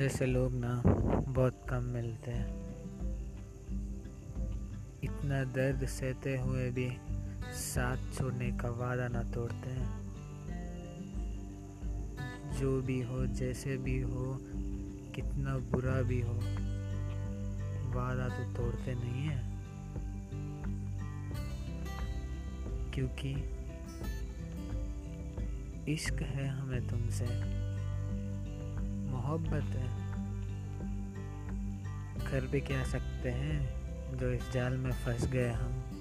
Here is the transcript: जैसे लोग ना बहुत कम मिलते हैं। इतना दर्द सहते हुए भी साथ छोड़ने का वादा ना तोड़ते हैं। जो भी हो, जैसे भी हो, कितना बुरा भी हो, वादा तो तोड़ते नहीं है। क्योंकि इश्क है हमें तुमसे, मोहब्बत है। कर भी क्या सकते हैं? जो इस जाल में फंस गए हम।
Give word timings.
जैसे 0.00 0.26
लोग 0.26 0.52
ना 0.54 0.82
बहुत 1.28 1.66
कम 1.70 1.82
मिलते 1.82 2.30
हैं। 2.30 2.48
इतना 5.04 5.44
दर्द 5.44 5.86
सहते 5.86 6.38
हुए 6.38 6.70
भी 6.70 6.92
साथ 7.52 8.18
छोड़ने 8.18 8.50
का 8.50 8.70
वादा 8.70 9.08
ना 9.08 9.22
तोड़ते 9.22 9.70
हैं। 9.70 10.00
जो 12.60 12.82
भी 12.82 13.00
हो, 13.00 13.26
जैसे 13.26 13.76
भी 13.76 14.00
हो, 14.00 14.38
कितना 15.14 15.58
बुरा 15.58 16.02
भी 16.02 16.20
हो, 16.20 16.34
वादा 17.98 18.28
तो 18.28 18.54
तोड़ते 18.54 18.94
नहीं 18.94 19.28
है। 19.28 19.64
क्योंकि 22.90 23.34
इश्क 25.92 26.14
है 26.14 26.46
हमें 26.48 26.88
तुमसे, 26.88 27.60
मोहब्बत 29.10 29.64
है। 29.64 29.99
कर 32.30 32.46
भी 32.46 32.60
क्या 32.60 32.84
सकते 32.84 33.28
हैं? 33.28 33.80
जो 34.18 34.30
इस 34.30 34.52
जाल 34.52 34.72
में 34.72 34.92
फंस 34.92 35.26
गए 35.26 35.48
हम। 35.48 35.99